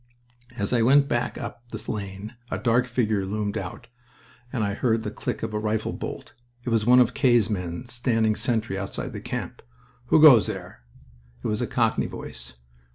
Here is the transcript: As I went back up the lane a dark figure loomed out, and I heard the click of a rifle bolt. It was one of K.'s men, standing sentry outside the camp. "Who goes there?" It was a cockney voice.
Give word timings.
As 0.57 0.73
I 0.73 0.81
went 0.81 1.07
back 1.07 1.37
up 1.37 1.69
the 1.69 1.91
lane 1.91 2.33
a 2.49 2.57
dark 2.57 2.87
figure 2.87 3.23
loomed 3.23 3.55
out, 3.55 3.85
and 4.51 4.63
I 4.63 4.73
heard 4.73 5.03
the 5.03 5.11
click 5.11 5.43
of 5.43 5.53
a 5.53 5.59
rifle 5.59 5.93
bolt. 5.93 6.33
It 6.63 6.69
was 6.71 6.87
one 6.87 6.99
of 6.99 7.13
K.'s 7.13 7.51
men, 7.51 7.87
standing 7.87 8.33
sentry 8.33 8.79
outside 8.79 9.13
the 9.13 9.21
camp. 9.21 9.61
"Who 10.07 10.19
goes 10.19 10.47
there?" 10.47 10.81
It 11.43 11.47
was 11.47 11.61
a 11.61 11.67
cockney 11.67 12.07
voice. 12.07 12.53